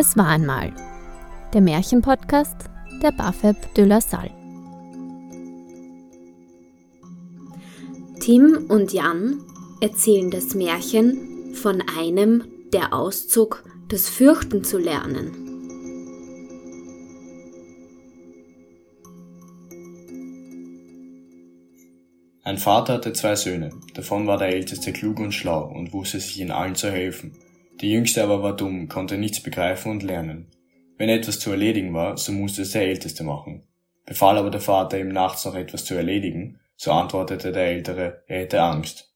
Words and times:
Es 0.00 0.16
war 0.16 0.28
einmal. 0.28 0.72
Der 1.52 1.60
Märchenpodcast 1.60 2.54
der 3.02 3.10
Bafeb 3.10 3.56
de 3.74 3.84
la 3.84 4.00
Salle. 4.00 4.30
Tim 8.20 8.66
und 8.68 8.92
Jan 8.92 9.40
erzählen 9.80 10.30
das 10.30 10.54
Märchen 10.54 11.52
von 11.52 11.82
einem, 11.98 12.44
der 12.72 12.94
auszog, 12.94 13.64
das 13.88 14.08
Fürchten 14.08 14.62
zu 14.62 14.78
lernen. 14.78 15.32
Ein 22.44 22.58
Vater 22.58 22.92
hatte 22.92 23.12
zwei 23.14 23.34
Söhne, 23.34 23.70
davon 23.94 24.28
war 24.28 24.38
der 24.38 24.50
älteste 24.50 24.92
klug 24.92 25.18
und 25.18 25.32
schlau 25.32 25.64
und 25.64 25.92
wusste 25.92 26.20
sich 26.20 26.40
in 26.40 26.52
allen 26.52 26.76
zu 26.76 26.88
helfen. 26.88 27.32
Der 27.80 27.88
jüngste 27.88 28.22
aber 28.22 28.42
war 28.42 28.56
dumm, 28.56 28.88
konnte 28.88 29.18
nichts 29.18 29.40
begreifen 29.40 29.92
und 29.92 30.02
lernen. 30.02 30.50
Wenn 30.96 31.08
etwas 31.08 31.38
zu 31.38 31.50
erledigen 31.50 31.94
war, 31.94 32.16
so 32.16 32.32
musste 32.32 32.62
es 32.62 32.72
der 32.72 32.82
Älteste 32.82 33.22
machen. 33.22 33.68
Befahl 34.04 34.36
aber 34.36 34.50
der 34.50 34.60
Vater 34.60 34.98
ihm 34.98 35.08
nachts 35.08 35.44
noch 35.44 35.54
etwas 35.54 35.84
zu 35.84 35.94
erledigen, 35.94 36.58
so 36.76 36.90
antwortete 36.92 37.52
der 37.52 37.66
Ältere, 37.66 38.24
er 38.26 38.40
hätte 38.40 38.62
Angst. 38.62 39.14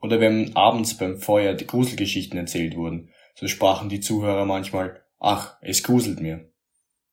Oder 0.00 0.18
wenn 0.18 0.56
abends 0.56 0.96
beim 0.96 1.18
Feuer 1.18 1.54
die 1.54 1.66
Gruselgeschichten 1.66 2.38
erzählt 2.38 2.76
wurden, 2.76 3.10
so 3.34 3.46
sprachen 3.46 3.88
die 3.88 4.00
Zuhörer 4.00 4.44
manchmal, 4.44 5.02
ach, 5.20 5.56
es 5.62 5.84
gruselt 5.84 6.20
mir. 6.20 6.50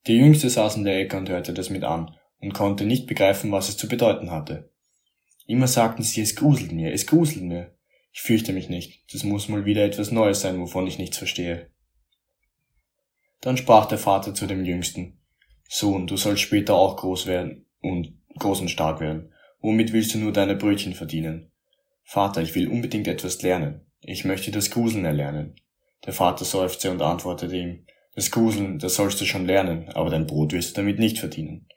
Der 0.08 0.16
Jüngste 0.16 0.50
saß 0.50 0.78
in 0.78 0.86
der 0.86 1.00
Ecke 1.00 1.18
und 1.18 1.30
hörte 1.30 1.54
das 1.54 1.70
mit 1.70 1.84
an 1.84 2.16
und 2.40 2.54
konnte 2.54 2.86
nicht 2.86 3.06
begreifen, 3.06 3.52
was 3.52 3.70
es 3.70 3.78
zu 3.78 3.88
bedeuten 3.88 4.32
hatte. 4.32 4.72
Immer 5.46 5.68
sagten 5.68 6.04
sie, 6.04 6.22
es 6.22 6.36
gruselt 6.36 6.72
mir, 6.72 6.94
es 6.94 7.06
gruselt 7.06 7.44
mir. 7.44 7.76
Ich 8.12 8.22
fürchte 8.22 8.54
mich 8.54 8.70
nicht, 8.70 9.14
das 9.14 9.24
muss 9.24 9.50
mal 9.50 9.66
wieder 9.66 9.84
etwas 9.86 10.12
Neues 10.12 10.42
sein, 10.42 10.60
wovon 10.60 10.88
ich 10.88 10.98
nichts 10.98 11.18
verstehe. 11.18 11.70
Dann 13.42 13.58
sprach 13.58 13.86
der 13.86 13.98
Vater 13.98 14.34
zu 14.34 14.48
dem 14.48 14.66
Jüngsten, 14.66 15.20
Sohn, 15.68 16.08
du 16.08 16.18
sollst 16.18 16.42
später 16.42 16.74
auch 16.74 16.98
groß 16.98 17.28
werden 17.28 17.66
und 17.82 18.14
groß 18.40 18.62
und 18.62 18.70
stark 18.70 19.00
werden. 19.00 19.32
Womit 19.62 19.94
willst 19.94 20.14
du 20.14 20.18
nur 20.18 20.34
deine 20.34 20.56
Brötchen 20.56 20.96
verdienen? 20.96 21.52
Vater, 22.04 22.42
ich 22.42 22.56
will 22.56 22.68
unbedingt 22.68 23.08
etwas 23.08 23.42
lernen. 23.44 23.86
Ich 24.02 24.26
möchte 24.26 24.50
das 24.50 24.72
Gruseln 24.72 25.06
erlernen. 25.06 25.56
Der 26.06 26.14
Vater 26.14 26.46
seufzte 26.46 26.90
und 26.90 27.02
antwortete 27.02 27.56
ihm, 27.56 27.86
das 28.16 28.32
Gruseln, 28.32 28.80
das 28.80 28.96
sollst 28.96 29.22
du 29.22 29.26
schon 29.26 29.46
lernen, 29.46 29.90
aber 29.90 30.10
dein 30.10 30.26
Brot 30.26 30.54
wirst 30.54 30.72
du 30.72 30.82
damit 30.82 30.98
nicht 30.98 31.20
verdienen. 31.20 31.68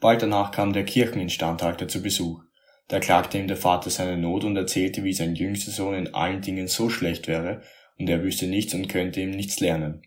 Bald 0.00 0.22
danach 0.22 0.50
kam 0.50 0.72
der 0.72 0.84
Kircheninstandhalter 0.84 1.88
zu 1.88 2.02
Besuch. 2.02 2.42
Da 2.88 3.00
klagte 3.00 3.38
ihm 3.38 3.48
der 3.48 3.56
Vater 3.56 3.90
seine 3.90 4.16
Not 4.16 4.44
und 4.44 4.56
erzählte, 4.56 5.04
wie 5.04 5.12
sein 5.12 5.34
jüngster 5.34 5.70
Sohn 5.70 5.94
in 5.94 6.14
allen 6.14 6.40
Dingen 6.40 6.68
so 6.68 6.88
schlecht 6.88 7.28
wäre, 7.28 7.62
und 7.98 8.08
er 8.08 8.22
wüsste 8.22 8.46
nichts 8.46 8.74
und 8.74 8.88
könnte 8.88 9.20
ihm 9.20 9.30
nichts 9.30 9.60
lernen. 9.60 10.02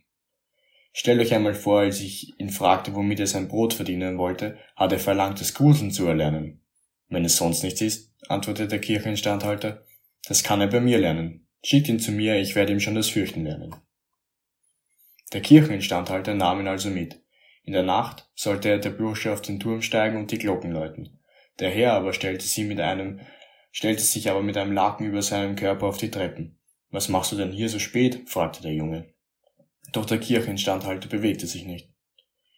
Stellt 0.93 1.21
euch 1.21 1.33
einmal 1.33 1.53
vor, 1.53 1.81
als 1.81 2.01
ich 2.01 2.37
ihn 2.39 2.49
fragte, 2.49 2.95
womit 2.95 3.19
er 3.19 3.27
sein 3.27 3.47
Brot 3.47 3.73
verdienen 3.73 4.17
wollte, 4.17 4.57
hat 4.75 4.91
er 4.91 4.99
verlangt, 4.99 5.39
das 5.39 5.53
Gruseln 5.53 5.91
zu 5.91 6.05
erlernen. 6.05 6.61
Wenn 7.07 7.23
es 7.23 7.37
sonst 7.37 7.63
nichts 7.63 7.81
ist, 7.81 8.13
antwortete 8.27 8.67
der 8.67 8.79
Kircheninstandhalter, 8.79 9.85
das 10.27 10.43
kann 10.43 10.61
er 10.61 10.67
bei 10.67 10.79
mir 10.79 10.97
lernen. 10.97 11.47
Schickt 11.63 11.87
ihn 11.87 11.99
zu 11.99 12.11
mir, 12.11 12.39
ich 12.39 12.55
werde 12.55 12.73
ihm 12.73 12.79
schon 12.79 12.95
das 12.95 13.09
Fürchten 13.09 13.43
lernen. 13.43 13.75
Der 15.33 15.41
Kircheninstandhalter 15.41 16.33
nahm 16.33 16.59
ihn 16.61 16.67
also 16.67 16.89
mit. 16.89 17.21
In 17.63 17.73
der 17.73 17.83
Nacht 17.83 18.29
sollte 18.35 18.69
er 18.69 18.79
der 18.79 18.89
Bursche 18.89 19.31
auf 19.31 19.41
den 19.41 19.59
Turm 19.59 19.81
steigen 19.81 20.17
und 20.17 20.31
die 20.31 20.39
Glocken 20.39 20.71
läuten. 20.71 21.20
Der 21.59 21.69
Herr 21.69 21.93
aber 21.93 22.13
stellte 22.13 22.45
sie 22.45 22.63
mit 22.63 22.79
einem, 22.79 23.19
stellte 23.71 24.03
sich 24.03 24.29
aber 24.29 24.41
mit 24.41 24.57
einem 24.57 24.73
Laken 24.73 25.05
über 25.05 25.21
seinen 25.21 25.55
Körper 25.55 25.87
auf 25.87 25.97
die 25.97 26.11
Treppen. 26.11 26.59
Was 26.89 27.09
machst 27.09 27.31
du 27.31 27.35
denn 27.35 27.51
hier 27.51 27.69
so 27.69 27.79
spät? 27.79 28.29
fragte 28.29 28.61
der 28.61 28.73
Junge. 28.73 29.13
Doch 29.91 30.05
der 30.05 30.19
Kircheninstandhalter 30.19 31.09
bewegte 31.09 31.47
sich 31.47 31.65
nicht. 31.65 31.89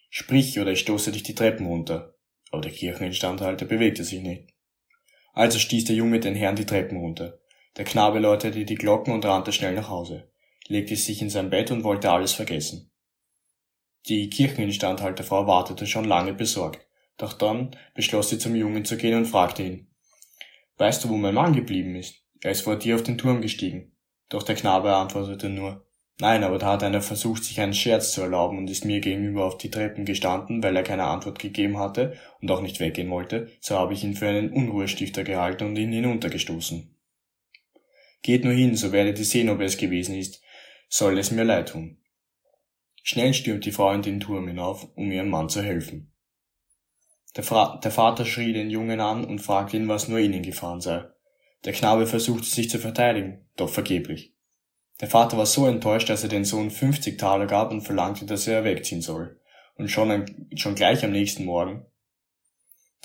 Sprich, 0.10 0.60
oder 0.60 0.72
ich 0.72 0.80
stoße 0.80 1.12
dich 1.12 1.24
die 1.24 1.36
Treppen 1.36 1.66
runter. 1.66 2.16
Aber 2.52 2.62
der 2.62 2.72
Kircheninstandhalter 2.72 3.66
bewegte 3.66 4.04
sich 4.04 4.22
nicht. 4.22 4.54
Also 5.34 5.58
stieß 5.58 5.86
der 5.86 5.96
Junge 5.96 6.20
den 6.20 6.36
Herrn 6.36 6.56
die 6.56 6.66
Treppen 6.66 6.98
runter. 6.98 7.40
Der 7.78 7.86
Knabe 7.86 8.20
läutete 8.20 8.66
die 8.66 8.76
Glocken 8.76 9.14
und 9.14 9.26
rannte 9.26 9.52
schnell 9.52 9.74
nach 9.74 9.90
Hause, 9.90 10.32
legte 10.68 10.96
sich 10.96 11.22
in 11.24 11.32
sein 11.32 11.50
Bett 11.50 11.72
und 11.72 11.84
wollte 11.84 12.12
alles 12.12 12.34
vergessen. 12.34 12.92
Die 14.08 14.30
Kircheninstandhalterfrau 14.30 15.48
wartete 15.48 15.88
schon 15.88 16.06
lange 16.06 16.34
besorgt, 16.34 16.83
doch 17.18 17.34
dann 17.34 17.76
beschloss 17.94 18.30
sie 18.30 18.38
zum 18.38 18.56
Jungen 18.56 18.86
zu 18.86 18.98
gehen 18.98 19.18
und 19.18 19.26
fragte 19.26 19.64
ihn, 19.64 19.88
Weißt 20.78 21.04
du, 21.04 21.10
wo 21.10 21.18
mein 21.18 21.36
Mann 21.36 21.54
geblieben 21.54 21.96
ist? 21.96 22.24
Er 22.42 22.52
ist 22.52 22.62
vor 22.62 22.76
dir 22.78 22.96
auf 22.96 23.04
den 23.04 23.18
Turm 23.18 23.42
gestiegen. 23.42 23.96
Doch 24.30 24.44
der 24.44 24.56
Knabe 24.56 24.96
antwortete 24.96 25.50
nur, 25.50 25.86
Nein, 26.20 26.44
aber 26.44 26.60
da 26.60 26.74
hat 26.74 26.84
einer 26.84 27.02
versucht, 27.02 27.44
sich 27.44 27.60
einen 27.60 27.74
Scherz 27.74 28.12
zu 28.12 28.22
erlauben 28.22 28.58
und 28.60 28.70
ist 28.70 28.86
mir 28.86 29.00
gegenüber 29.00 29.46
auf 29.46 29.58
die 29.58 29.72
Treppen 29.72 30.06
gestanden, 30.06 30.62
weil 30.62 30.76
er 30.76 30.84
keine 30.84 31.06
Antwort 31.06 31.40
gegeben 31.40 31.80
hatte 31.80 32.18
und 32.40 32.52
auch 32.52 32.62
nicht 32.62 32.80
weggehen 32.80 33.10
wollte, 33.10 33.50
so 33.60 33.78
habe 33.80 33.94
ich 33.94 34.04
ihn 34.04 34.16
für 34.16 34.28
einen 34.28 34.52
Unruhestifter 34.52 35.24
gehalten 35.24 35.66
und 35.66 35.76
ihn 35.76 35.92
hinuntergestoßen. 35.92 36.96
Geht 38.22 38.44
nur 38.44 38.54
hin, 38.54 38.76
so 38.76 38.92
werdet 38.92 39.18
ihr 39.18 39.26
sehen, 39.26 39.50
ob 39.50 39.60
er 39.60 39.66
es 39.66 39.78
gewesen 39.78 40.16
ist, 40.16 40.42
soll 40.88 41.18
es 41.18 41.32
mir 41.32 41.44
leid 41.44 41.70
tun. 41.70 41.98
Schnell 43.02 43.34
stürmt 43.34 43.66
die 43.66 43.72
Frau 43.72 43.92
in 43.92 44.04
den 44.04 44.20
Turm 44.20 44.48
hinauf, 44.48 44.88
um 44.96 45.12
ihrem 45.12 45.30
Mann 45.30 45.50
zu 45.50 45.62
helfen. 45.62 46.13
Der, 47.36 47.44
Fra 47.44 47.78
der 47.84 47.92
Vater 47.92 48.26
schrie 48.26 48.54
den 48.54 48.70
Jungen 48.70 49.00
an 49.00 49.26
und 49.26 49.40
fragte 49.40 49.78
ihn, 49.78 49.88
was 49.88 50.08
nur 50.08 50.20
ihnen 50.20 50.44
gefahren 50.44 50.82
sei. 50.82 51.06
Der 51.66 51.74
Knabe 51.74 52.06
versuchte 52.06 52.48
sich 52.48 52.70
zu 52.70 52.78
verteidigen, 52.78 53.48
doch 53.56 53.70
vergeblich. 53.70 54.34
Der 55.02 55.10
Vater 55.10 55.38
war 55.38 55.46
so 55.46 55.66
enttäuscht, 55.66 56.10
dass 56.10 56.24
er 56.24 56.30
den 56.30 56.46
Sohn 56.46 56.70
50 56.70 57.18
Taler 57.18 57.48
gab 57.48 57.72
und 57.72 57.82
verlangte, 57.82 58.26
dass 58.26 58.48
er 58.48 58.64
wegziehen 58.64 59.02
soll. 59.02 59.40
Und 59.76 59.90
schon, 59.90 60.12
ein, 60.12 60.50
schon 60.56 60.76
gleich 60.76 61.04
am 61.04 61.12
nächsten 61.12 61.46
Morgen. 61.46 61.86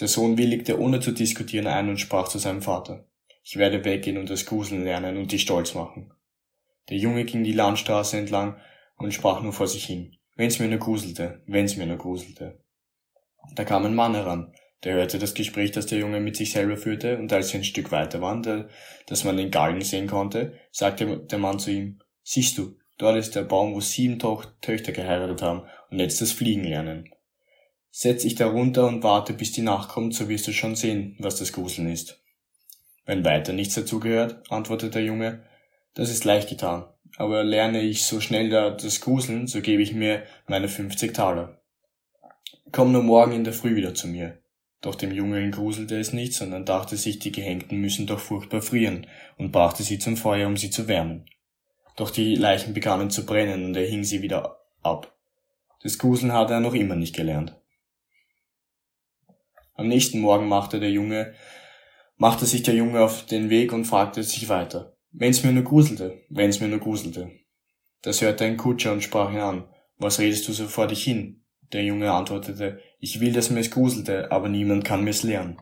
Der 0.01 0.09
Sohn 0.09 0.37
willigte 0.37 0.79
ohne 0.79 1.01
zu 1.01 1.13
diskutieren 1.13 1.67
ein 1.67 1.89
und 1.89 1.99
sprach 1.99 2.29
zu 2.29 2.39
seinem 2.39 2.63
Vater. 2.63 3.09
Ich 3.43 3.57
werde 3.57 3.85
weggehen 3.85 4.19
und 4.19 4.29
das 4.29 4.45
Gruseln 4.45 4.85
lernen 4.85 5.17
und 5.17 5.33
dich 5.33 5.43
stolz 5.43 5.75
machen. 5.75 6.13
Der 6.91 6.99
Junge 6.99 7.25
ging 7.25 7.45
die 7.45 7.53
Landstraße 7.53 8.19
entlang 8.19 8.61
und 8.97 9.15
sprach 9.15 9.43
nur 9.43 9.53
vor 9.53 9.67
sich 9.67 9.87
hin. 9.87 10.17
Wenn's 10.37 10.59
mir 10.59 10.69
nur 10.69 10.79
gruselte, 10.79 11.43
wenn's 11.47 11.77
mir 11.77 11.87
nur 11.87 11.97
gruselte. 11.97 12.61
Da 13.55 13.65
kam 13.65 13.85
ein 13.87 13.95
Mann 13.95 14.15
heran, 14.15 14.53
der 14.85 14.95
hörte 14.95 15.19
das 15.19 15.35
Gespräch, 15.35 15.73
das 15.73 15.87
der 15.87 15.99
Junge 15.99 16.21
mit 16.21 16.37
sich 16.37 16.53
selber 16.53 16.77
führte, 16.77 17.19
und 17.19 17.33
als 17.33 17.49
sie 17.49 17.59
ein 17.59 17.65
Stück 17.65 17.91
weiter 17.91 18.21
waren, 18.21 18.43
da, 18.43 18.69
dass 19.07 19.25
man 19.25 19.37
den 19.37 19.51
Galgen 19.51 19.83
sehen 19.83 20.07
konnte, 20.07 20.53
sagte 20.71 21.19
der 21.19 21.39
Mann 21.39 21.59
zu 21.59 21.71
ihm, 21.71 22.01
siehst 22.23 22.59
du, 22.59 22.77
dort 22.99 23.17
ist 23.17 23.35
der 23.35 23.43
Baum, 23.43 23.75
wo 23.75 23.81
sieben 23.81 24.19
Toch 24.19 24.47
Töchter 24.61 24.93
geheiratet 24.93 25.43
haben 25.43 25.63
und 25.91 25.99
jetzt 25.99 26.21
das 26.21 26.33
Fliegen 26.33 26.65
lernen. 26.65 27.11
Setz 27.91 28.23
dich 28.23 28.35
da 28.35 28.47
runter 28.47 28.87
und 28.87 29.03
warte, 29.03 29.33
bis 29.33 29.51
die 29.53 29.63
Nacht 29.63 29.89
kommt, 29.89 30.15
so 30.15 30.29
wirst 30.29 30.47
du 30.47 30.53
schon 30.53 30.77
sehen, 30.77 31.17
was 31.19 31.37
das 31.37 31.53
Gruseln 31.53 31.91
ist. 31.91 32.23
Wenn 33.07 33.25
weiter 33.25 33.53
nichts 33.53 33.75
dazugehört, 33.75 34.43
antwortete 34.51 34.93
der 34.93 35.05
Junge, 35.05 35.43
das 35.95 36.11
ist 36.11 36.25
leicht 36.25 36.51
getan, 36.51 36.85
aber 37.17 37.43
lerne 37.43 37.81
ich 37.81 38.05
so 38.05 38.21
schnell 38.21 38.51
da 38.51 38.71
das 38.71 39.01
Gruseln, 39.01 39.47
so 39.47 39.63
gebe 39.63 39.83
ich 39.83 39.95
mir 39.95 40.23
meine 40.47 40.69
fünfzig 40.69 41.15
Taler. 41.15 41.58
Komm 42.71 42.93
nur 42.93 43.03
morgen 43.03 43.33
in 43.33 43.45
der 43.45 43.53
Früh 43.53 43.77
wieder 43.77 43.95
zu 43.95 44.09
mir. 44.09 44.39
Doch 44.81 44.95
dem 44.95 45.11
Jungen 45.11 45.51
gruselte 45.51 45.99
es 45.99 46.13
nicht, 46.13 46.35
sondern 46.35 46.65
dachte 46.65 46.97
sich, 46.97 47.19
die 47.19 47.33
Gehängten 47.33 47.81
müssen 47.81 48.07
doch 48.07 48.21
furchtbar 48.21 48.63
frieren, 48.63 49.07
und 49.37 49.53
brachte 49.53 49.83
sie 49.83 49.99
zum 49.99 50.17
Feuer, 50.17 50.47
um 50.47 50.57
sie 50.57 50.71
zu 50.71 50.87
wärmen. 50.87 51.25
Doch 51.97 52.11
die 52.11 52.37
Leichen 52.37 52.75
begannen 52.75 53.11
zu 53.11 53.27
brennen, 53.27 53.65
und 53.65 53.77
er 53.77 53.87
hing 53.87 54.05
sie 54.05 54.23
wieder 54.23 54.61
ab. 54.83 55.17
Das 55.83 55.99
Gruseln 55.99 56.33
hatte 56.33 56.55
er 56.55 56.61
noch 56.61 56.75
immer 56.75 56.95
nicht 56.95 57.17
gelernt. 57.17 57.57
Am 59.75 59.89
nächsten 59.89 60.21
Morgen 60.21 60.49
machte 60.49 60.79
der 60.79 60.91
Junge, 60.91 61.35
machte 62.17 62.47
sich 62.47 62.63
der 62.63 62.75
Junge 62.75 63.01
auf 63.01 63.27
den 63.27 63.49
Weg 63.51 63.73
und 63.73 63.85
fragte 63.85 64.23
sich 64.23 64.49
weiter. 64.49 64.97
Wenn's 65.11 65.43
mir 65.43 65.53
nur 65.53 65.65
gruselte, 65.65 66.21
wenn's 66.29 66.61
mir 66.61 66.69
nur 66.69 66.81
gruselte. 66.81 67.31
Das 68.03 68.21
hörte 68.21 68.45
ein 68.45 68.57
Kutscher 68.57 68.93
und 68.93 69.03
sprach 69.03 69.33
ihn 69.33 69.39
an. 69.39 69.69
Was 69.97 70.19
redest 70.19 70.47
du 70.47 70.53
so 70.53 70.67
vor 70.67 70.87
dich 70.87 71.03
hin? 71.03 71.45
Der 71.73 71.85
Junge 71.85 72.13
antwortete, 72.13 72.81
ich 72.99 73.21
will, 73.21 73.33
dass 73.33 73.51
mir's 73.51 73.71
gruselte, 73.71 74.33
aber 74.33 74.49
niemand 74.49 74.85
kann 74.85 75.05
mir's 75.05 75.23
lernen. 75.23 75.61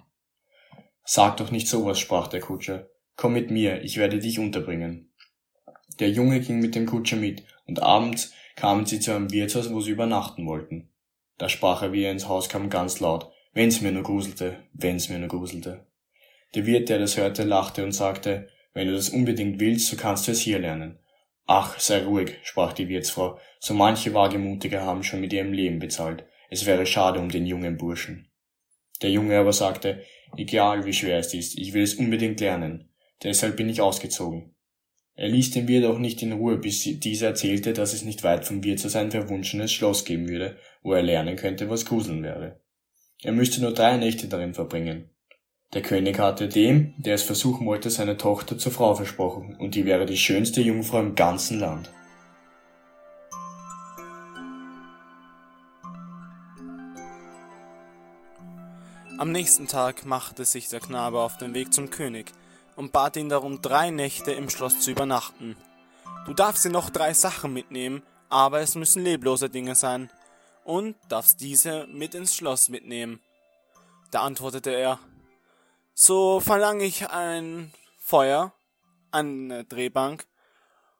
Sag 1.05 1.37
doch 1.37 1.50
nicht 1.50 1.69
sowas, 1.69 1.99
sprach 1.99 2.29
der 2.29 2.41
Kutscher. 2.41 2.88
Komm 3.17 3.32
mit 3.32 3.50
mir, 3.50 3.82
ich 3.82 3.97
werde 3.97 4.19
dich 4.19 4.38
unterbringen. 4.38 5.11
Der 6.00 6.11
Junge 6.11 6.41
ging 6.41 6.61
mit 6.61 6.75
dem 6.75 6.87
Kutscher 6.87 7.17
mit, 7.17 7.44
und 7.67 7.82
abends 7.82 8.32
kamen 8.55 8.87
sie 8.87 9.00
zu 9.00 9.14
einem 9.14 9.31
Wirtshaus, 9.32 9.73
wo 9.73 9.81
sie 9.81 9.91
übernachten 9.91 10.47
wollten. 10.47 10.91
Da 11.38 11.49
sprach 11.49 11.82
er, 11.82 11.93
wie 11.93 12.05
er 12.05 12.12
ins 12.12 12.29
Haus 12.29 12.49
kam, 12.49 12.70
ganz 12.70 13.00
laut, 13.00 13.31
wenn's 13.52 13.81
mir 13.81 13.93
nur 13.93 14.02
gruselte, 14.02 14.56
wenn's 14.73 15.09
mir 15.09 15.19
nur 15.19 15.29
gruselte. 15.29 15.87
Der 16.55 16.67
Wirt, 16.67 16.88
der 16.88 16.99
das 16.99 17.17
hörte, 17.17 17.44
lachte 17.44 17.85
und 17.85 17.93
sagte, 17.93 18.49
wenn 18.73 18.88
du 18.88 18.94
das 18.94 19.11
unbedingt 19.11 19.61
willst, 19.61 19.88
so 19.88 19.97
kannst 19.97 20.26
du 20.26 20.32
es 20.32 20.41
hier 20.41 20.59
lernen. 20.59 20.99
Ach, 21.46 21.78
sei 21.78 22.04
ruhig, 22.04 22.34
sprach 22.43 22.72
die 22.72 22.88
Wirtsfrau, 22.88 23.38
so 23.60 23.72
manche 23.72 24.12
Wagemutige 24.14 24.81
haben 24.81 25.04
schon 25.04 25.20
mit 25.20 25.32
ihrem 25.32 25.52
Leben 25.52 25.78
bezahlt. 25.78 26.25
Es 26.50 26.66
wäre 26.66 26.87
schade 26.87 27.20
um 27.20 27.31
den 27.31 27.46
jungen 27.46 27.76
Burschen. 27.76 28.28
Der 29.02 29.10
Junge 29.10 29.38
aber 29.38 29.52
sagte, 29.52 30.02
egal 30.37 30.84
wie 30.87 30.93
schwer 30.93 31.19
es 31.19 31.34
ist, 31.34 31.58
ich 31.58 31.72
will 31.72 31.82
es 31.82 31.94
unbedingt 31.94 32.40
lernen. 32.40 32.88
Deshalb 33.22 33.56
bin 33.56 33.69
ich 33.69 33.81
ausgezogen. 33.81 34.54
Er 35.14 35.28
ließ 35.28 35.52
den 35.52 35.66
Wirt 35.69 35.87
auch 35.87 35.98
nicht 35.98 36.20
in 36.22 36.32
Ruhe, 36.32 36.58
bis 36.58 36.82
dieser 36.82 37.28
erzählte, 37.28 37.72
dass 37.72 37.94
es 37.94 38.02
nicht 38.02 38.22
weit 38.22 38.44
vom 38.44 38.62
Wirtshaus 38.62 38.96
ein 38.96 39.10
verwunschenes 39.10 39.72
Schloss 39.72 40.04
geben 40.04 40.28
würde, 40.28 40.58
wo 40.82 40.92
er 40.92 41.02
lernen 41.02 41.37
könnte, 41.37 41.70
was 41.70 41.87
Gruseln 41.87 42.22
wäre. 42.22 42.60
Er 43.22 43.32
müsste 43.32 43.62
nur 43.62 43.72
drei 43.72 43.96
Nächte 43.96 44.28
darin 44.28 44.52
verbringen. 44.52 45.10
Der 45.74 45.82
König 45.82 46.18
hatte 46.18 46.48
dem, 46.48 46.94
der 46.96 47.16
es 47.16 47.22
versuchen 47.22 47.66
wollte, 47.66 47.90
seine 47.90 48.16
Tochter 48.16 48.56
zur 48.56 48.72
Frau 48.72 48.94
versprochen, 48.94 49.56
und 49.56 49.74
die 49.74 49.84
wäre 49.84 50.06
die 50.06 50.16
schönste 50.16 50.60
Jungfrau 50.60 51.00
im 51.00 51.14
ganzen 51.14 51.58
Land. 51.58 51.90
Am 59.18 59.32
nächsten 59.32 59.66
Tag 59.66 60.04
machte 60.04 60.44
sich 60.44 60.68
der 60.68 60.80
Knabe 60.80 61.20
auf 61.20 61.36
den 61.38 61.54
Weg 61.54 61.72
zum 61.72 61.90
König 61.90 62.32
und 62.76 62.92
bat 62.92 63.16
ihn 63.16 63.30
darum, 63.30 63.62
drei 63.62 63.90
Nächte 63.90 64.32
im 64.32 64.50
Schloss 64.50 64.80
zu 64.80 64.90
übernachten. 64.90 65.56
Du 66.26 66.34
darfst 66.34 66.64
dir 66.64 66.70
noch 66.70 66.90
drei 66.90 67.14
Sachen 67.14 67.52
mitnehmen, 67.52 68.02
aber 68.28 68.60
es 68.60 68.74
müssen 68.74 69.02
leblose 69.02 69.48
Dinge 69.48 69.74
sein, 69.74 70.10
und 70.64 70.96
darfst 71.08 71.40
diese 71.40 71.86
mit 71.86 72.14
ins 72.14 72.36
Schloss 72.36 72.68
mitnehmen. 72.68 73.20
Da 74.10 74.20
antwortete 74.22 74.70
er, 74.70 74.98
so 76.06 76.38
verlange 76.38 76.85
ich 76.85 77.11
ein 77.11 77.73
Feuer, 77.99 78.55
eine 79.11 79.64
Drehbank 79.64 80.29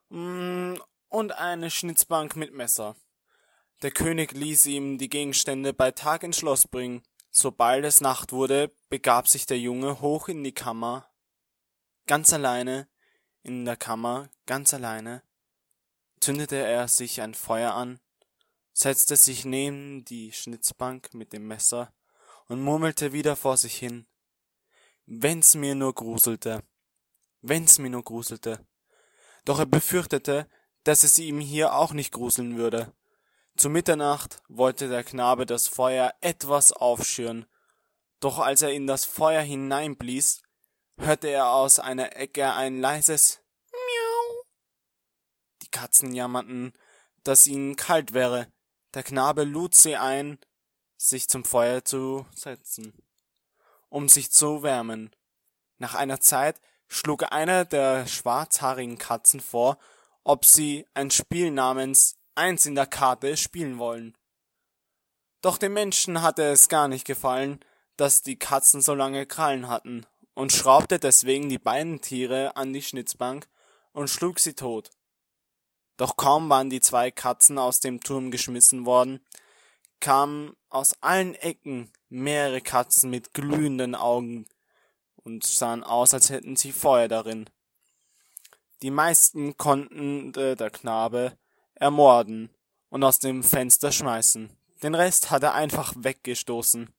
mm, 0.09 0.75
und 1.09 1.31
eine 1.31 1.71
Schnitzbank 1.71 2.35
mit 2.35 2.53
Messer. 2.53 2.97
Der 3.83 3.93
König 3.93 4.33
ließ 4.33 4.67
ihm 4.67 4.99
die 4.99 5.09
Gegenstände 5.09 5.73
bei 5.73 5.93
Tag 5.93 6.25
ins 6.25 6.39
Schloss 6.39 6.67
bringen. 6.67 7.05
Sobald 7.31 7.85
es 7.85 8.01
Nacht 8.01 8.33
wurde, 8.33 8.73
begab 8.89 9.29
sich 9.29 9.47
der 9.47 9.61
Junge 9.61 10.01
hoch 10.01 10.27
in 10.27 10.43
die 10.43 10.55
Kammer, 10.55 11.09
ganz 12.09 12.33
alleine, 12.33 12.89
in 13.45 13.65
der 13.65 13.77
Kammer, 13.77 14.29
ganz 14.45 14.75
alleine, 14.75 15.23
zündete 16.19 16.57
er 16.57 16.89
sich 16.89 17.21
ein 17.21 17.35
Feuer 17.35 17.75
an, 17.75 18.01
setzte 18.73 19.15
sich 19.15 19.45
neben 19.45 20.05
die 20.05 20.33
Schnitzbank 20.33 21.15
mit 21.15 21.33
dem 21.33 21.47
Messer 21.47 21.93
und 22.49 22.61
murmelte 22.61 23.13
wieder 23.13 23.37
vor 23.37 23.57
sich 23.57 23.77
hin. 23.77 24.09
Wenn's 25.09 25.55
mir 25.55 25.77
nur 25.77 25.95
gruselte, 25.95 26.65
wenn's 27.41 27.79
mir 27.79 27.91
nur 27.91 28.03
gruselte. 28.03 28.67
Doch 29.45 29.61
er 29.61 29.67
befürchtete, 29.67 30.49
dass 30.83 31.05
es 31.05 31.21
ihm 31.21 31.39
hier 31.39 31.75
auch 31.75 31.93
nicht 31.93 32.13
gruseln 32.13 32.57
würde. 32.57 32.93
Zu 33.57 33.71
Mitternacht 33.71 34.43
wollte 34.49 34.89
der 34.89 35.05
Knabe 35.05 35.47
das 35.47 35.69
Feuer 35.69 36.13
etwas 36.21 36.73
aufschüren, 36.73 37.47
doch 38.19 38.41
als 38.41 38.63
er 38.63 38.73
in 38.73 38.89
das 38.89 39.05
Feuer 39.05 39.43
hineinblies, 39.43 40.43
hörte 40.99 41.29
er 41.29 41.51
aus 41.51 41.79
einer 41.79 42.17
Ecke 42.17 42.53
ein 42.53 42.81
leises 42.81 43.41
Miau. 43.71 44.45
Die 45.63 45.71
Katzen 45.71 46.15
jammerten, 46.15 46.73
dass 47.23 47.47
ihnen 47.47 47.77
kalt 47.77 48.13
wäre. 48.13 48.53
Der 48.95 49.05
Knabe 49.05 49.45
lud 49.45 49.75
sie 49.75 49.97
ein, 49.97 50.39
sich 50.97 51.29
zum 51.29 51.45
Feuer 51.45 51.85
zu 51.85 52.27
setzen, 52.35 52.93
um 53.97 54.11
sich 54.11 54.31
zu 54.31 54.63
wärmen. 54.63 55.11
Nach 55.79 55.95
einer 55.95 56.21
Zeit 56.21 56.61
schlug 56.87 57.33
einer 57.33 57.65
der 57.65 58.07
schwarzhaarigen 58.07 58.99
Katzen 58.99 59.41
vor, 59.41 59.79
ob 60.23 60.45
sie 60.45 60.85
ein 60.93 61.11
Spiel 61.11 61.51
namens 61.51 62.17
Eins 62.35 62.67
in 62.67 62.75
der 62.75 62.85
Karte 62.85 63.39
spielen 63.39 63.79
wollen. 63.79 64.15
Doch 65.41 65.57
dem 65.57 65.73
Menschen 65.73 66.21
hatte 66.21 66.43
es 66.43 66.69
gar 66.69 66.89
nicht 66.89 67.07
gefallen, 67.07 67.59
dass 67.97 68.21
die 68.21 68.39
Katzen 68.39 68.83
so 68.83 68.93
lange 68.95 69.25
Krallen 69.25 69.67
hatten 69.69 70.05
und 70.35 70.53
schraubte 70.53 70.99
deswegen 70.99 71.49
die 71.49 71.59
beiden 71.59 72.03
Tiere 72.03 72.55
an 72.55 72.75
die 72.75 72.83
Schnitzbank 72.83 73.49
und 73.93 74.11
schlug 74.11 74.41
sie 74.41 74.53
tot. 74.53 74.91
Doch 75.97 76.19
kaum 76.19 76.51
waren 76.51 76.69
die 76.69 76.81
zwei 76.81 77.11
Katzen 77.11 77.57
aus 77.57 77.81
dem 77.81 78.01
Turm 78.01 78.31
geschmissen 78.31 78.85
worden, 78.85 79.25
kamen 80.01 80.55
aus 80.69 81.03
allen 81.03 81.35
Ecken 81.35 81.91
mehrere 82.17 82.61
Katzen 82.61 83.11
mit 83.11 83.35
glühenden 83.35 83.95
Augen 83.95 84.47
und 85.17 85.45
sahen 85.45 85.85
aus, 85.85 86.15
als 86.15 86.31
hätten 86.31 86.57
sie 86.57 86.73
Feuer 86.73 87.09
darin. 87.09 87.49
Die 88.83 88.91
meisten 88.91 89.57
konnten 89.57 90.35
äh, 90.35 90.55
der 90.55 90.71
Knabe 90.71 91.37
ermorden 91.75 92.51
und 92.89 93.05
aus 93.05 93.19
dem 93.19 93.43
Fenster 93.43 93.93
schmeißen. 93.93 94.51
Den 94.83 94.95
Rest 94.95 95.31
hat 95.31 95.43
er 95.43 95.55
einfach 95.55 95.95
weggestoßen. 95.97 96.91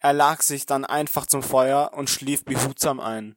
Er 0.00 0.12
lag 0.12 0.42
sich 0.42 0.66
dann 0.66 0.84
einfach 0.84 1.26
zum 1.26 1.42
Feuer 1.42 1.92
und 1.94 2.10
schlief 2.10 2.44
behutsam 2.44 3.00
ein. 3.00 3.36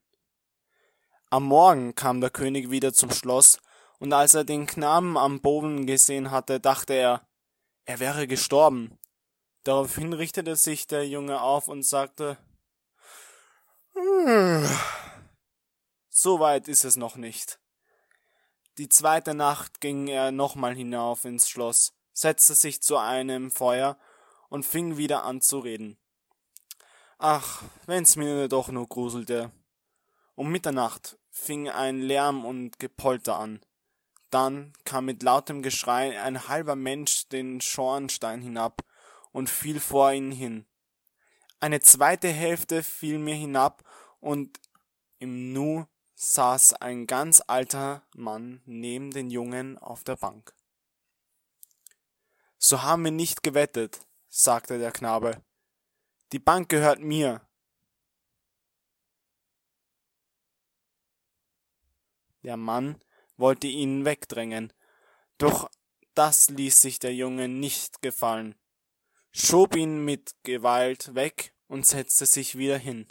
Am 1.29 1.43
Morgen 1.43 1.95
kam 1.95 2.21
der 2.21 2.29
König 2.29 2.69
wieder 2.69 2.93
zum 2.93 3.11
Schloss, 3.11 3.59
und 3.99 4.13
als 4.13 4.33
er 4.33 4.43
den 4.43 4.65
Knaben 4.65 5.15
am 5.15 5.41
Boden 5.41 5.85
gesehen 5.85 6.31
hatte, 6.31 6.59
dachte 6.59 6.93
er, 6.93 7.21
er 7.85 7.99
wäre 7.99 8.27
gestorben. 8.27 8.97
Daraufhin 9.63 10.13
richtete 10.13 10.55
sich 10.55 10.87
der 10.87 11.07
Junge 11.07 11.41
auf 11.41 11.67
und 11.67 11.83
sagte, 11.83 12.37
so 16.09 16.39
weit 16.39 16.67
ist 16.67 16.83
es 16.83 16.95
noch 16.95 17.15
nicht. 17.15 17.59
Die 18.77 18.89
zweite 18.89 19.33
Nacht 19.33 19.81
ging 19.81 20.07
er 20.07 20.31
nochmal 20.31 20.75
hinauf 20.75 21.25
ins 21.25 21.49
Schloss, 21.49 21.93
setzte 22.13 22.55
sich 22.55 22.81
zu 22.81 22.97
einem 22.97 23.51
Feuer 23.51 23.99
und 24.49 24.65
fing 24.65 24.97
wieder 24.97 25.23
an 25.23 25.41
zu 25.41 25.59
reden. 25.59 25.97
Ach, 27.19 27.61
wenn's 27.85 28.15
mir 28.15 28.47
doch 28.47 28.69
nur 28.69 28.87
gruselte. 28.87 29.51
Um 30.33 30.49
Mitternacht 30.51 31.19
fing 31.29 31.69
ein 31.69 32.01
Lärm 32.01 32.45
und 32.45 32.79
Gepolter 32.79 33.37
an. 33.37 33.61
Dann 34.31 34.73
kam 34.85 35.05
mit 35.05 35.21
lautem 35.21 35.61
Geschrei 35.61 36.19
ein 36.19 36.47
halber 36.47 36.75
Mensch 36.75 37.27
den 37.27 37.61
Schornstein 37.61 38.41
hinab 38.41 38.81
und 39.31 39.49
fiel 39.49 39.79
vor 39.79 40.11
ihn 40.11 40.31
hin. 40.31 40.65
Eine 41.59 41.79
zweite 41.79 42.27
Hälfte 42.29 42.83
fiel 42.83 43.19
mir 43.19 43.35
hinab 43.35 43.83
und 44.19 44.59
im 45.19 45.53
Nu 45.53 45.85
saß 46.15 46.73
ein 46.73 47.07
ganz 47.07 47.41
alter 47.47 48.03
Mann 48.15 48.61
neben 48.65 49.11
den 49.11 49.29
Jungen 49.29 49.77
auf 49.77 50.03
der 50.03 50.15
Bank. 50.15 50.55
So 52.57 52.83
haben 52.83 53.03
wir 53.03 53.11
nicht 53.11 53.43
gewettet, 53.43 54.05
sagte 54.29 54.77
der 54.77 54.91
Knabe. 54.91 55.43
Die 56.31 56.39
Bank 56.39 56.69
gehört 56.69 56.99
mir. 56.99 57.41
Der 62.43 62.57
Mann 62.57 63.01
wollte 63.37 63.67
ihn 63.67 64.05
wegdrängen, 64.05 64.73
doch 65.37 65.69
das 66.13 66.49
ließ 66.49 66.77
sich 66.77 66.99
der 66.99 67.13
Junge 67.15 67.47
nicht 67.47 68.01
gefallen, 68.01 68.55
schob 69.31 69.75
ihn 69.75 70.03
mit 70.03 70.35
Gewalt 70.43 71.15
weg 71.15 71.53
und 71.67 71.85
setzte 71.85 72.25
sich 72.25 72.57
wieder 72.57 72.77
hin. 72.77 73.07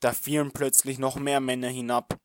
Da 0.00 0.12
fielen 0.12 0.52
plötzlich 0.52 0.98
noch 0.98 1.16
mehr 1.16 1.40
Männer 1.40 1.68
hinab, 1.68 2.18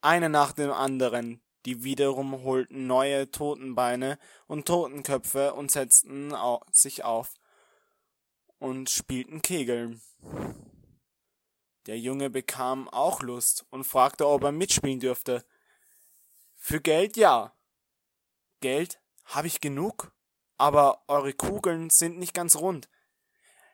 einer 0.00 0.28
nach 0.28 0.52
dem 0.52 0.72
anderen, 0.72 1.42
die 1.66 1.84
wiederum 1.84 2.44
holten 2.44 2.86
neue 2.86 3.30
Totenbeine 3.30 4.18
und 4.46 4.66
Totenköpfe 4.66 5.54
und 5.54 5.70
setzten 5.70 6.34
sich 6.70 7.04
auf 7.04 7.34
und 8.58 8.90
spielten 8.90 9.42
Kegeln. 9.42 10.00
Der 11.86 11.98
Junge 11.98 12.30
bekam 12.30 12.88
auch 12.88 13.22
Lust 13.22 13.66
und 13.70 13.84
fragte, 13.84 14.26
ob 14.28 14.44
er 14.44 14.52
mitspielen 14.52 15.00
dürfte. 15.00 15.44
Für 16.56 16.80
Geld 16.80 17.16
ja. 17.16 17.54
Geld 18.60 19.00
habe 19.24 19.46
ich 19.46 19.60
genug, 19.60 20.12
aber 20.58 21.02
eure 21.08 21.32
Kugeln 21.32 21.88
sind 21.90 22.18
nicht 22.18 22.34
ganz 22.34 22.56
rund. 22.56 22.88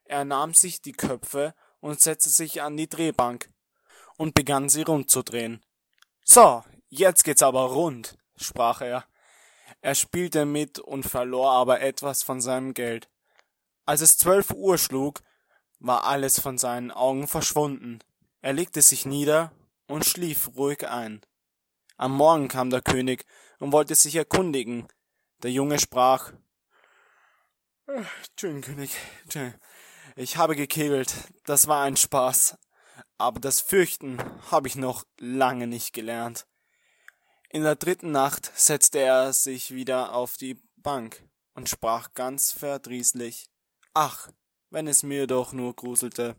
Er 0.04 0.24
nahm 0.24 0.54
sich 0.54 0.82
die 0.82 0.92
Köpfe 0.92 1.54
und 1.80 2.00
setzte 2.00 2.30
sich 2.30 2.62
an 2.62 2.76
die 2.76 2.88
Drehbank 2.88 3.50
und 4.16 4.34
begann 4.34 4.68
sie 4.68 4.82
rund 4.82 5.10
zu 5.10 5.22
drehen. 5.22 5.64
So, 6.24 6.62
jetzt 6.88 7.24
geht's 7.24 7.42
aber 7.42 7.62
rund, 7.62 8.16
sprach 8.36 8.82
er. 8.82 9.04
Er 9.80 9.94
spielte 9.94 10.44
mit 10.44 10.78
und 10.78 11.04
verlor 11.04 11.52
aber 11.52 11.80
etwas 11.80 12.22
von 12.22 12.40
seinem 12.40 12.74
Geld. 12.74 13.08
Als 13.86 14.00
es 14.00 14.16
zwölf 14.16 14.50
Uhr 14.50 14.78
schlug, 14.78 15.22
war 15.78 16.04
alles 16.04 16.40
von 16.40 16.56
seinen 16.58 16.90
Augen 16.90 17.28
verschwunden. 17.28 17.98
Er 18.40 18.52
legte 18.52 18.80
sich 18.82 19.04
nieder 19.04 19.52
und 19.86 20.04
schlief 20.04 20.50
ruhig 20.56 20.88
ein. 20.88 21.20
Am 21.96 22.12
Morgen 22.12 22.48
kam 22.48 22.70
der 22.70 22.82
König 22.82 23.24
und 23.58 23.72
wollte 23.72 23.94
sich 23.94 24.16
erkundigen. 24.16 24.88
Der 25.42 25.50
Junge 25.50 25.78
sprach 25.78 26.32
Schön, 28.40 28.62
König, 28.62 28.96
ich 30.16 30.38
habe 30.38 30.56
gekegelt, 30.56 31.14
das 31.44 31.66
war 31.66 31.82
ein 31.84 31.98
Spaß, 31.98 32.56
aber 33.18 33.40
das 33.40 33.60
Fürchten 33.60 34.18
habe 34.50 34.68
ich 34.68 34.76
noch 34.76 35.04
lange 35.18 35.66
nicht 35.66 35.92
gelernt. 35.92 36.46
In 37.50 37.62
der 37.62 37.76
dritten 37.76 38.10
Nacht 38.10 38.50
setzte 38.54 39.00
er 39.00 39.34
sich 39.34 39.74
wieder 39.74 40.14
auf 40.14 40.38
die 40.38 40.62
Bank 40.76 41.28
und 41.52 41.68
sprach 41.68 42.14
ganz 42.14 42.52
verdrießlich 42.52 43.50
Ach, 43.92 44.30
wenn 44.70 44.88
es 44.88 45.02
mir 45.02 45.26
doch 45.26 45.52
nur 45.52 45.76
gruselte. 45.76 46.36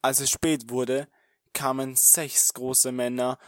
Als 0.00 0.20
es 0.20 0.30
spät 0.30 0.70
wurde, 0.70 1.08
kamen 1.52 1.94
sechs 1.94 2.54
große 2.54 2.90
Männer 2.90 3.38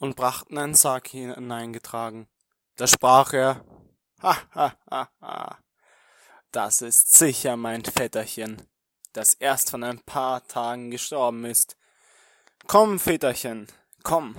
und 0.00 0.16
brachten 0.16 0.56
einen 0.56 0.74
Sarg 0.74 1.08
hineingetragen. 1.08 2.28
Da 2.76 2.86
sprach 2.86 3.34
er, 3.34 3.64
ha, 4.22 4.36
ha, 4.54 4.76
ha, 4.90 5.10
ha, 5.20 5.58
das 6.50 6.80
ist 6.80 7.12
sicher 7.12 7.56
mein 7.56 7.84
Vetterchen, 7.84 8.66
das 9.12 9.34
erst 9.34 9.70
von 9.70 9.84
ein 9.84 10.00
paar 10.00 10.46
Tagen 10.46 10.90
gestorben 10.90 11.44
ist. 11.44 11.76
Komm, 12.66 12.98
Väterchen, 12.98 13.66
komm. 14.02 14.34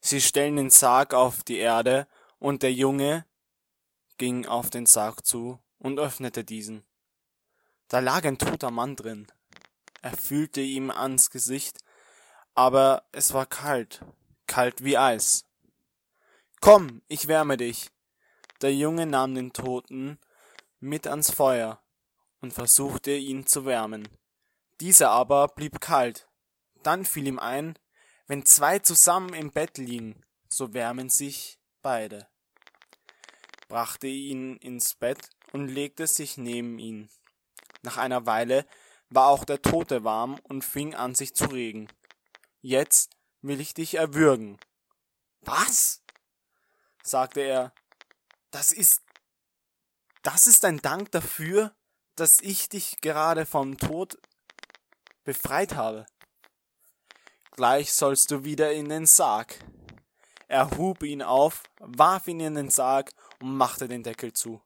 Sie 0.00 0.20
stellen 0.20 0.56
den 0.56 0.70
Sarg 0.70 1.14
auf 1.14 1.44
die 1.44 1.58
Erde, 1.58 2.08
und 2.40 2.64
der 2.64 2.72
Junge 2.72 3.24
ging 4.18 4.46
auf 4.46 4.68
den 4.68 4.86
Sarg 4.86 5.24
zu 5.24 5.60
und 5.78 6.00
öffnete 6.00 6.42
diesen. 6.42 6.82
Da 7.86 8.00
lag 8.00 8.24
ein 8.24 8.38
toter 8.38 8.72
Mann 8.72 8.96
drin. 8.96 9.28
Er 10.00 10.16
fühlte 10.16 10.60
ihm 10.60 10.90
ans 10.90 11.30
Gesicht, 11.30 11.78
aber 12.54 13.04
es 13.12 13.32
war 13.32 13.46
kalt, 13.46 14.04
kalt 14.48 14.82
wie 14.82 14.98
Eis. 14.98 15.44
Komm, 16.60 17.02
ich 17.06 17.28
wärme 17.28 17.56
dich. 17.56 17.91
Der 18.62 18.72
Junge 18.72 19.06
nahm 19.06 19.34
den 19.34 19.52
Toten 19.52 20.20
mit 20.78 21.08
ans 21.08 21.32
Feuer 21.32 21.82
und 22.40 22.52
versuchte 22.52 23.10
ihn 23.10 23.44
zu 23.44 23.64
wärmen. 23.64 24.08
Dieser 24.80 25.10
aber 25.10 25.48
blieb 25.48 25.80
kalt. 25.80 26.28
Dann 26.84 27.04
fiel 27.04 27.26
ihm 27.26 27.40
ein, 27.40 27.76
wenn 28.28 28.46
zwei 28.46 28.78
zusammen 28.78 29.34
im 29.34 29.50
Bett 29.50 29.78
liegen, 29.78 30.24
so 30.48 30.74
wärmen 30.74 31.08
sich 31.08 31.58
beide. 31.82 32.28
Brachte 33.66 34.06
ihn 34.06 34.58
ins 34.58 34.94
Bett 34.94 35.30
und 35.52 35.66
legte 35.66 36.06
sich 36.06 36.38
neben 36.38 36.78
ihn. 36.78 37.10
Nach 37.82 37.96
einer 37.96 38.26
Weile 38.26 38.64
war 39.10 39.26
auch 39.26 39.44
der 39.44 39.60
Tote 39.60 40.04
warm 40.04 40.38
und 40.44 40.64
fing 40.64 40.94
an 40.94 41.16
sich 41.16 41.34
zu 41.34 41.46
regen. 41.46 41.88
Jetzt 42.60 43.16
will 43.40 43.60
ich 43.60 43.74
dich 43.74 43.94
erwürgen. 43.94 44.58
Was? 45.40 46.04
sagte 47.02 47.40
er. 47.40 47.74
Das 48.52 48.70
ist. 48.70 49.02
Das 50.22 50.46
ist 50.46 50.64
ein 50.64 50.78
Dank 50.78 51.10
dafür, 51.10 51.74
dass 52.14 52.38
ich 52.40 52.68
dich 52.68 53.00
gerade 53.00 53.44
vom 53.44 53.76
Tod 53.76 54.18
befreit 55.24 55.74
habe. 55.74 56.06
Gleich 57.52 57.92
sollst 57.92 58.30
du 58.30 58.44
wieder 58.44 58.72
in 58.72 58.88
den 58.88 59.06
Sarg. 59.06 59.58
Er 60.46 60.70
hub 60.78 61.02
ihn 61.02 61.22
auf, 61.22 61.64
warf 61.80 62.28
ihn 62.28 62.38
in 62.38 62.54
den 62.54 62.70
Sarg 62.70 63.10
und 63.40 63.56
machte 63.56 63.88
den 63.88 64.04
Deckel 64.04 64.32
zu. 64.32 64.62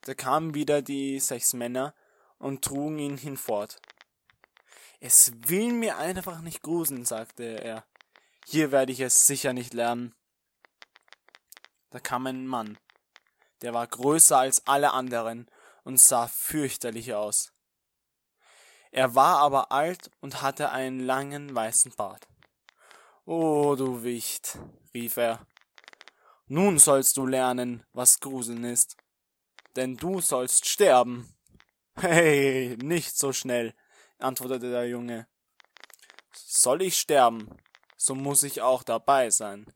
Da 0.00 0.14
kamen 0.14 0.54
wieder 0.54 0.82
die 0.82 1.20
sechs 1.20 1.52
Männer 1.52 1.94
und 2.38 2.64
trugen 2.64 2.98
ihn 2.98 3.16
hinfort. 3.16 3.80
Es 4.98 5.32
will 5.46 5.72
mir 5.72 5.98
einfach 5.98 6.40
nicht 6.40 6.62
gruseln, 6.62 7.04
sagte 7.04 7.62
er. 7.62 7.84
Hier 8.46 8.72
werde 8.72 8.92
ich 8.92 9.00
es 9.00 9.26
sicher 9.26 9.52
nicht 9.52 9.74
lernen. 9.74 10.14
Da 11.90 12.00
kam 12.00 12.26
ein 12.26 12.46
Mann, 12.46 12.78
der 13.62 13.74
war 13.74 13.86
größer 13.86 14.38
als 14.38 14.66
alle 14.66 14.92
anderen 14.92 15.50
und 15.84 15.98
sah 15.98 16.28
fürchterlich 16.28 17.14
aus. 17.14 17.52
Er 18.90 19.14
war 19.14 19.38
aber 19.38 19.72
alt 19.72 20.10
und 20.20 20.42
hatte 20.42 20.70
einen 20.70 21.00
langen 21.00 21.54
weißen 21.54 21.92
Bart. 21.96 22.26
O 23.24 23.74
du 23.76 24.02
Wicht, 24.02 24.58
rief 24.94 25.16
er, 25.16 25.46
nun 26.46 26.78
sollst 26.78 27.16
du 27.18 27.26
lernen, 27.26 27.84
was 27.92 28.20
Gruseln 28.20 28.64
ist, 28.64 28.96
denn 29.76 29.96
du 29.96 30.20
sollst 30.20 30.66
sterben. 30.66 31.34
Hey, 32.00 32.76
nicht 32.80 33.18
so 33.18 33.32
schnell, 33.32 33.74
antwortete 34.18 34.70
der 34.70 34.88
Junge. 34.88 35.26
Soll 36.32 36.82
ich 36.82 36.96
sterben, 36.96 37.48
so 37.96 38.14
muss 38.14 38.44
ich 38.44 38.62
auch 38.62 38.84
dabei 38.84 39.30
sein. 39.30 39.66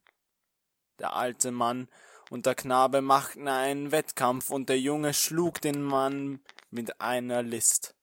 Der 0.99 1.15
alte 1.15 1.51
Mann 1.51 1.89
und 2.31 2.47
der 2.47 2.55
Knabe 2.55 3.03
machten 3.03 3.49
einen 3.49 3.93
Wettkampf, 3.93 4.51
und 4.51 4.69
der 4.69 4.81
Junge 4.81 5.15
schlug 5.15 5.61
den 5.61 5.83
Mann 5.83 6.41
mit 6.71 7.01
einer 7.01 7.43
List. 7.43 7.95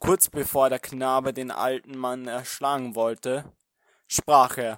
Kurz 0.00 0.28
bevor 0.28 0.68
der 0.68 0.80
Knabe 0.80 1.32
den 1.32 1.50
alten 1.50 1.96
Mann 1.96 2.26
erschlagen 2.26 2.94
wollte, 2.94 3.52
sprach 4.06 4.58
er 4.58 4.76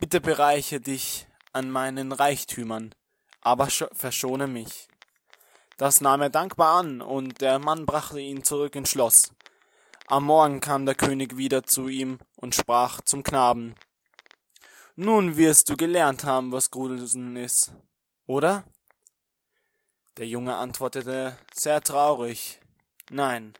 Bitte 0.00 0.20
bereiche 0.20 0.80
dich 0.80 1.26
an 1.52 1.70
meinen 1.70 2.12
Reichtümern, 2.12 2.94
aber 3.40 3.68
verschone 3.68 4.46
mich. 4.46 4.88
Das 5.78 6.00
nahm 6.00 6.22
er 6.22 6.30
dankbar 6.30 6.78
an, 6.78 7.00
und 7.00 7.40
der 7.40 7.58
Mann 7.58 7.86
brachte 7.86 8.20
ihn 8.20 8.44
zurück 8.44 8.74
ins 8.76 8.90
Schloss. 8.90 9.32
Am 10.08 10.24
Morgen 10.24 10.60
kam 10.60 10.86
der 10.86 10.94
König 10.94 11.36
wieder 11.36 11.64
zu 11.64 11.88
ihm 11.88 12.18
und 12.36 12.54
sprach 12.54 13.00
zum 13.02 13.22
Knaben 13.22 13.74
Nun 14.96 15.36
wirst 15.36 15.68
du 15.68 15.76
gelernt 15.76 16.24
haben, 16.24 16.52
was 16.52 16.70
Gruseln 16.70 17.36
ist, 17.36 17.72
oder? 18.26 18.64
Der 20.16 20.26
Junge 20.26 20.56
antwortete 20.56 21.38
sehr 21.54 21.80
traurig 21.82 22.60
Nein, 23.10 23.54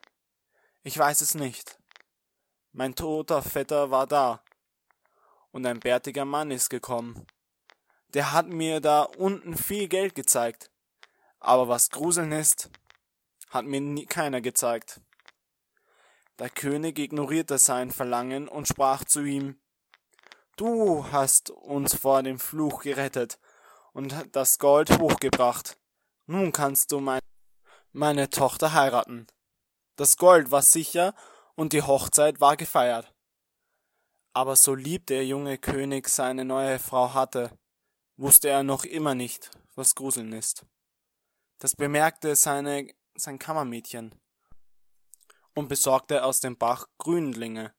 ich 0.83 0.99
weiß 0.99 1.21
es 1.21 1.35
nicht. 1.35 1.78
Mein 2.73 2.95
toter 2.95 3.43
Vetter 3.43 3.90
war 3.90 4.07
da, 4.07 4.43
und 5.52 5.64
ein 5.66 5.78
bärtiger 5.78 6.25
Mann 6.25 6.50
ist 6.50 6.71
gekommen. 6.71 7.26
Der 8.09 8.33
hat 8.33 8.49
mir 8.49 8.81
da 8.81 9.02
unten 9.02 9.57
viel 9.57 9.88
Geld 9.88 10.14
gezeigt 10.14 10.71
aber 11.47 11.69
was 11.69 11.90
Gruseln 11.90 12.33
ist, 12.33 12.71
hat 13.50 13.66
mir 13.66 13.81
nie 13.81 14.07
keiner 14.07 14.40
gezeigt. 14.40 15.00
Der 16.40 16.50
König 16.50 16.99
ignorierte 16.99 17.59
sein 17.59 17.93
Verlangen 17.93 18.49
und 18.49 18.66
sprach 18.66 19.05
zu 19.05 19.23
ihm 19.23 19.57
Du 20.57 21.05
hast 21.13 21.51
uns 21.51 21.95
vor 21.95 22.23
dem 22.23 22.39
Fluch 22.39 22.81
gerettet 22.83 23.39
und 23.93 24.15
das 24.33 24.59
Gold 24.59 24.99
hochgebracht. 24.99 25.79
Nun 26.25 26.51
kannst 26.51 26.93
du 26.93 27.01
mein, 27.01 27.21
meine 27.93 28.31
Tochter 28.31 28.73
heiraten. 28.73 29.27
Das 29.97 30.17
Gold 30.17 30.51
war 30.51 30.63
sicher 30.63 31.15
und 31.57 31.75
die 31.75 31.83
Hochzeit 31.83 32.41
war 32.41 32.57
gefeiert. 32.57 33.15
Aber 34.33 34.57
so 34.57 34.75
lieb 34.75 35.07
der 35.09 35.27
junge 35.27 35.59
König 35.59 36.09
seine 36.09 36.47
neue 36.47 36.79
Frau 36.79 37.13
hatte, 37.13 37.51
wusste 38.17 38.49
er 38.49 38.63
noch 38.63 38.85
immer 38.85 39.15
nicht, 39.15 39.51
was 39.75 39.95
Gruseln 39.95 40.33
ist. 40.33 40.65
Das 41.59 41.77
bemerkte 41.77 42.35
seine, 42.35 42.89
sein 43.15 43.39
Kammermädchen 43.39 44.15
und 45.55 45.69
besorgte 45.69 46.25
aus 46.25 46.41
dem 46.41 46.57
Bach 46.57 46.87
Grünlinge 46.97 47.75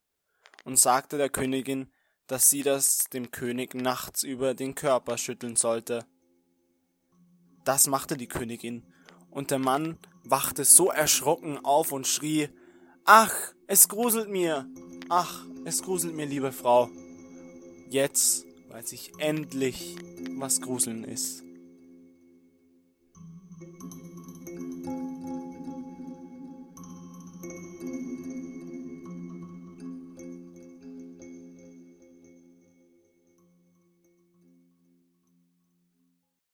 und 0.63 0.79
sagte 0.79 1.17
der 1.17 1.29
Königin, 1.29 1.91
dass 2.27 2.49
sie 2.49 2.61
das 2.61 3.05
dem 3.13 3.31
König 3.31 3.73
nachts 3.73 4.23
über 4.23 4.53
den 4.53 4.75
Körper 4.75 5.17
schütteln 5.17 5.55
sollte. 5.55 6.05
Das 7.63 7.87
machte 7.87 8.17
die 8.17 8.27
Königin, 8.27 8.83
und 9.31 9.51
der 9.51 9.59
Mann 9.59 9.97
wachte 10.23 10.65
so 10.65 10.89
erschrocken 10.89 11.63
auf 11.63 11.91
und 11.91 12.07
schrie 12.07 12.49
Ach, 13.05 13.33
es 13.67 13.87
gruselt 13.87 14.29
mir. 14.29 14.67
Ach, 15.09 15.45
es 15.63 15.81
gruselt 15.81 16.13
mir, 16.13 16.25
liebe 16.25 16.51
Frau. 16.51 16.89
Jetzt 17.89 18.45
weiß 18.69 18.91
ich 18.91 19.11
endlich, 19.17 19.95
was 20.37 20.59
Gruseln 20.59 21.05
ist. 21.05 21.46